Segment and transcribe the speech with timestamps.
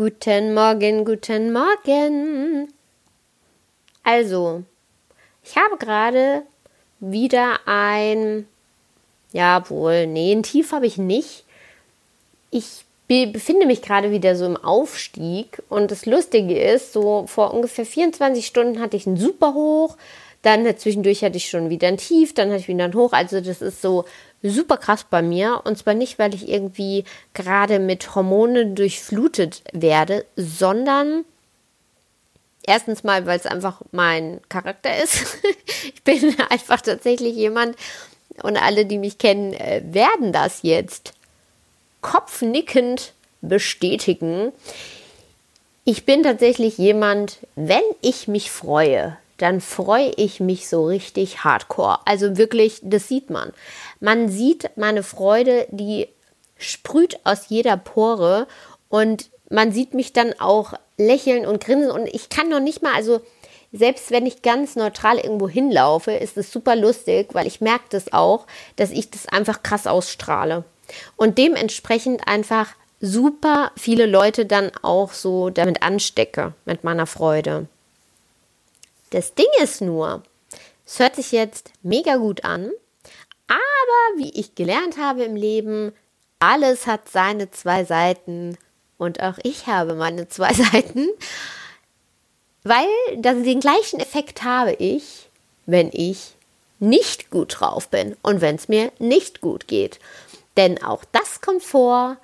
[0.00, 2.72] Guten Morgen, guten Morgen.
[4.02, 4.62] Also,
[5.44, 6.40] ich habe gerade
[7.00, 8.46] wieder ein,
[9.32, 11.44] ja wohl, nee, ein Tief habe ich nicht.
[12.50, 17.84] Ich befinde mich gerade wieder so im Aufstieg und das Lustige ist, so vor ungefähr
[17.84, 19.98] 24 Stunden hatte ich einen super hoch,
[20.40, 23.12] dann zwischendurch hatte ich schon wieder ein Tief, dann hatte ich wieder ein Hoch.
[23.12, 24.06] Also das ist so
[24.42, 25.62] super krass bei mir.
[25.64, 27.04] Und zwar nicht, weil ich irgendwie
[27.34, 31.24] gerade mit Hormonen durchflutet werde, sondern
[32.66, 35.38] erstens mal, weil es einfach mein Charakter ist.
[35.94, 37.76] ich bin einfach tatsächlich jemand,
[38.42, 41.12] und alle, die mich kennen, äh, werden das jetzt
[42.00, 43.12] kopfnickend
[43.42, 44.52] bestätigen.
[45.84, 51.98] Ich bin tatsächlich jemand, wenn ich mich freue, dann freue ich mich so richtig hardcore.
[52.04, 53.52] Also wirklich, das sieht man.
[53.98, 56.08] Man sieht meine Freude, die
[56.58, 58.46] sprüht aus jeder Pore
[58.88, 62.94] und man sieht mich dann auch lächeln und grinsen und ich kann noch nicht mal,
[62.94, 63.20] also
[63.72, 68.12] selbst wenn ich ganz neutral irgendwo hinlaufe, ist es super lustig, weil ich merke das
[68.12, 70.64] auch, dass ich das einfach krass ausstrahle.
[71.16, 77.68] Und dementsprechend einfach super viele Leute dann auch so damit anstecke, mit meiner Freude.
[79.10, 80.22] Das Ding ist nur,
[80.86, 82.70] es hört sich jetzt mega gut an,
[83.48, 85.92] aber wie ich gelernt habe im Leben,
[86.38, 88.56] alles hat seine zwei Seiten
[88.98, 91.08] und auch ich habe meine zwei Seiten,
[92.62, 92.86] weil
[93.16, 95.28] den gleichen Effekt habe ich,
[95.66, 96.34] wenn ich
[96.78, 99.98] nicht gut drauf bin und wenn es mir nicht gut geht.
[100.56, 102.16] Denn auch das kommt vor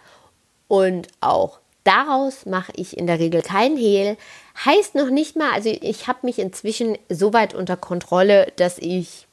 [0.69, 4.17] und auch daraus mache ich in der Regel keinen Hehl.
[4.65, 9.27] Heißt noch nicht mal, also ich habe mich inzwischen so weit unter Kontrolle, dass ich,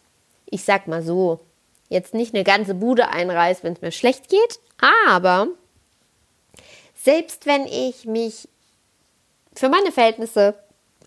[0.45, 1.39] ich sag mal so,
[1.89, 5.47] jetzt nicht eine ganze Bude einreiß, wenn es mir schlecht geht, aber
[6.95, 8.47] selbst wenn ich mich
[9.53, 10.55] für meine Verhältnisse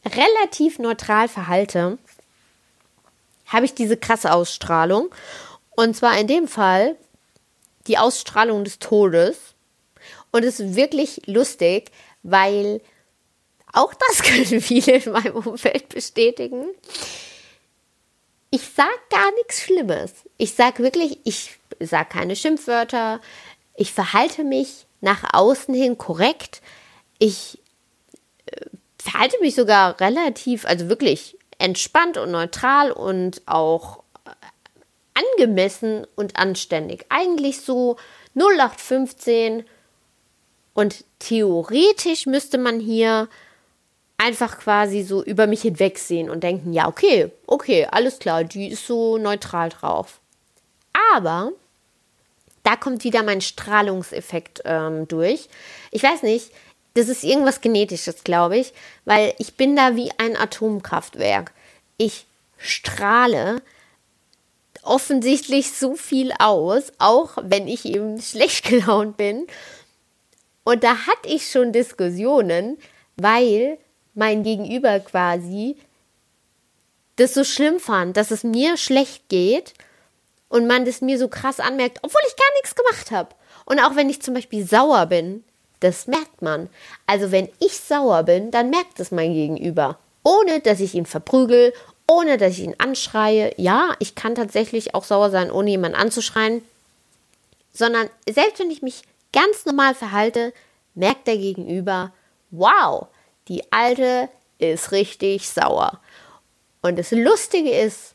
[0.04, 1.98] relativ neutral verhalte,
[3.46, 5.10] habe ich diese krasse Ausstrahlung.
[5.70, 6.96] Und zwar in dem Fall
[7.86, 9.54] die Ausstrahlung des Todes.
[10.36, 11.90] Und es ist wirklich lustig,
[12.22, 12.82] weil
[13.72, 16.66] auch das können viele in meinem Umfeld bestätigen.
[18.50, 20.12] Ich sage gar nichts Schlimmes.
[20.36, 23.22] Ich sage wirklich, ich sage keine Schimpfwörter.
[23.76, 26.60] Ich verhalte mich nach außen hin korrekt.
[27.18, 27.58] Ich
[28.44, 28.66] äh,
[28.98, 34.32] verhalte mich sogar relativ, also wirklich entspannt und neutral und auch äh,
[35.38, 37.06] angemessen und anständig.
[37.08, 37.96] Eigentlich so
[38.34, 39.64] 0815
[40.76, 43.30] und theoretisch müsste man hier
[44.18, 48.86] einfach quasi so über mich hinwegsehen und denken, ja, okay, okay, alles klar, die ist
[48.86, 50.20] so neutral drauf.
[51.14, 51.52] Aber
[52.62, 55.48] da kommt wieder mein Strahlungseffekt ähm, durch.
[55.92, 56.50] Ich weiß nicht,
[56.92, 58.74] das ist irgendwas Genetisches, glaube ich,
[59.06, 61.52] weil ich bin da wie ein Atomkraftwerk.
[61.96, 62.26] Ich
[62.58, 63.62] strahle
[64.82, 69.46] offensichtlich so viel aus, auch wenn ich eben schlecht gelaunt bin.
[70.66, 72.76] Und da hatte ich schon Diskussionen,
[73.14, 73.78] weil
[74.14, 75.76] mein Gegenüber quasi
[77.14, 79.74] das so schlimm fand, dass es mir schlecht geht
[80.48, 83.28] und man das mir so krass anmerkt, obwohl ich gar nichts gemacht habe.
[83.64, 85.44] Und auch wenn ich zum Beispiel sauer bin,
[85.78, 86.68] das merkt man.
[87.06, 90.00] Also wenn ich sauer bin, dann merkt es mein Gegenüber.
[90.24, 91.74] Ohne dass ich ihn verprügel,
[92.08, 93.54] ohne dass ich ihn anschreie.
[93.56, 96.64] Ja, ich kann tatsächlich auch sauer sein, ohne jemanden anzuschreien.
[97.72, 99.04] Sondern selbst wenn ich mich
[99.36, 100.52] ganz normal verhalte,
[100.94, 102.12] merkt der Gegenüber,
[102.50, 103.08] wow,
[103.48, 106.00] die alte ist richtig sauer.
[106.80, 108.14] Und das Lustige ist,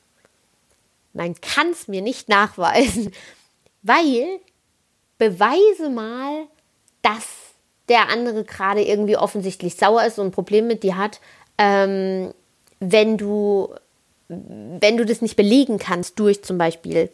[1.14, 3.14] man kann es mir nicht nachweisen,
[3.84, 4.40] weil
[5.18, 6.48] beweise mal,
[7.04, 7.28] dass
[7.88, 11.20] der andere gerade irgendwie offensichtlich sauer ist und ein Problem mit dir hat,
[11.58, 12.34] ähm,
[12.80, 13.74] wenn du
[14.34, 17.10] wenn du das nicht belegen kannst durch zum Beispiel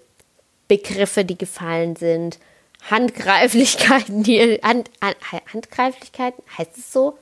[0.67, 2.37] Begriffe, die gefallen sind,
[2.89, 4.89] Handgreiflichkeiten, die Hand,
[5.53, 7.17] Handgreiflichkeiten heißt es so?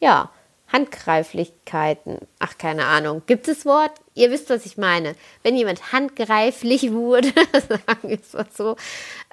[0.00, 0.30] Ja,
[0.72, 2.18] Handgreiflichkeiten.
[2.38, 3.22] Ach, keine Ahnung.
[3.26, 3.92] Gibt es Wort?
[4.14, 5.14] Ihr wisst, was ich meine.
[5.42, 7.28] Wenn jemand handgreiflich wurde,
[7.68, 8.76] sagen wir es mal so.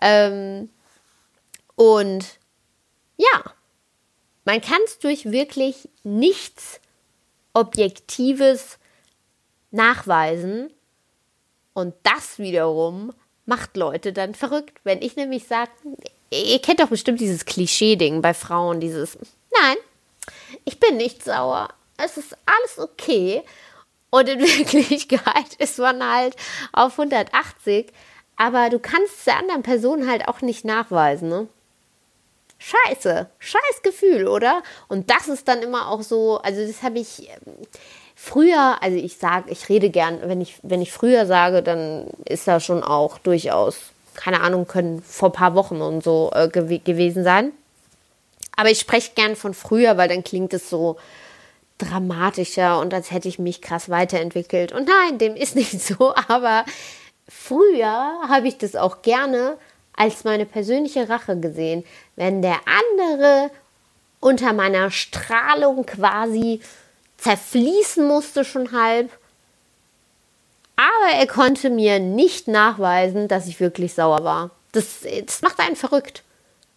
[0.01, 0.69] Ähm,
[1.75, 2.25] und
[3.15, 3.43] ja,
[4.43, 6.81] man kann es durch wirklich nichts
[7.53, 8.77] Objektives
[9.71, 10.73] nachweisen.
[11.73, 13.13] Und das wiederum
[13.49, 14.79] macht Leute dann verrückt.
[14.85, 15.71] Wenn ich nämlich sage,
[16.31, 19.17] ihr kennt doch bestimmt dieses Klischee-Ding bei Frauen, dieses,
[19.51, 19.75] nein,
[20.63, 21.67] ich bin nicht sauer.
[21.97, 23.43] Es ist alles okay.
[24.09, 26.35] Und in Wirklichkeit ist man halt
[26.71, 27.87] auf 180.
[28.37, 31.27] Aber du kannst der anderen Person halt auch nicht nachweisen.
[31.27, 31.47] Ne?
[32.57, 34.63] Scheiße, scheiß Gefühl, oder?
[34.87, 37.55] Und das ist dann immer auch so, also das habe ich ähm,
[38.21, 42.47] früher, also ich sage, ich rede gern, wenn ich, wenn ich früher sage, dann ist
[42.47, 43.77] da schon auch durchaus,
[44.13, 47.53] keine Ahnung, können vor ein paar Wochen und so äh, gew gewesen sein.
[48.57, 50.97] Aber ich spreche gern von früher, weil dann klingt es so
[51.77, 54.73] dramatischer und als hätte ich mich krass weiterentwickelt.
[54.73, 56.65] Und nein, dem ist nicht so, aber
[57.29, 59.57] früher habe ich das auch gerne
[59.95, 61.85] als meine persönliche Rache gesehen,
[62.17, 63.49] wenn der andere
[64.19, 66.59] unter meiner Strahlung quasi
[67.21, 69.11] zerfließen musste schon halb.
[70.75, 74.51] Aber er konnte mir nicht nachweisen, dass ich wirklich sauer war.
[74.71, 76.23] Das, das macht einen verrückt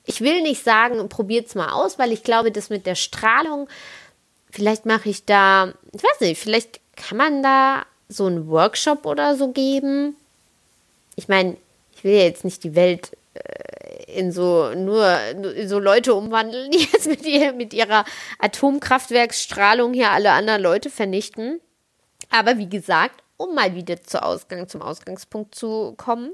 [0.04, 3.68] ich will nicht sagen, probiert es mal aus, weil ich glaube, das mit der Strahlung,
[4.50, 9.36] vielleicht mache ich da, ich weiß nicht, vielleicht kann man da so einen Workshop oder
[9.36, 10.16] so geben.
[11.16, 11.56] Ich meine,
[11.94, 13.81] ich will ja jetzt nicht die Welt äh,
[14.12, 18.05] in so nur, nur so Leute umwandeln, die jetzt mit, ihr, mit ihrer
[18.38, 21.61] Atomkraftwerksstrahlung hier alle anderen Leute vernichten.
[22.31, 26.32] Aber wie gesagt, um mal wieder zu Ausgang, zum Ausgangspunkt zu kommen,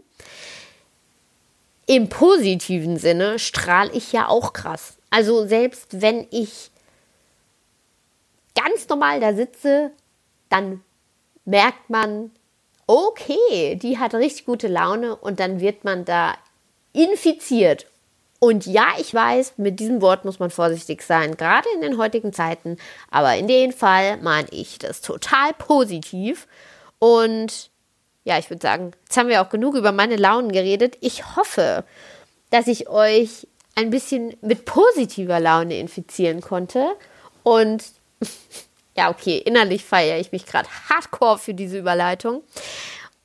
[1.87, 4.99] im positiven Sinne strahle ich ja auch krass.
[5.11, 6.71] Also selbst wenn ich
[8.55, 9.93] ganz normal da sitze,
[10.51, 10.83] dann
[11.45, 12.31] merkt man,
[12.87, 16.35] okay, die hat richtig gute Laune und dann wird man da
[16.99, 17.87] infiziert.
[18.41, 22.33] Und ja, ich weiß, mit diesem Wort muss man vorsichtig sein, gerade in den heutigen
[22.33, 22.77] Zeiten.
[23.11, 26.47] Aber in dem Fall meine ich das total positiv.
[26.99, 27.71] Und
[28.25, 30.97] ja, ich würde sagen, jetzt haben wir auch genug über meine Launen geredet.
[31.01, 31.85] Ich hoffe,
[32.51, 36.93] dass ich euch ein bisschen mit positiver Laune infizieren konnte.
[37.43, 37.85] Und
[38.97, 42.43] ja, okay, innerlich feiere ich mich gerade hardcore für diese Überleitung.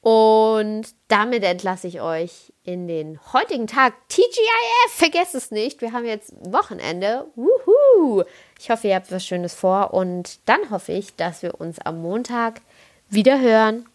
[0.01, 3.93] Und damit entlasse ich euch in den heutigen Tag.
[4.07, 5.81] TGIF, vergesst es nicht.
[5.81, 7.27] Wir haben jetzt Wochenende.
[7.35, 8.23] Wuhu!
[8.59, 12.01] Ich hoffe, ihr habt was Schönes vor und dann hoffe ich, dass wir uns am
[12.01, 12.61] Montag
[13.09, 13.85] wieder hören.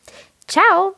[0.47, 0.95] Ciao!